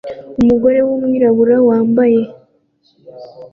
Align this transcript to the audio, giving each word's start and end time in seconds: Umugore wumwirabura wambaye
Umugore 0.41 0.79
wumwirabura 0.87 1.55
wambaye 1.67 2.21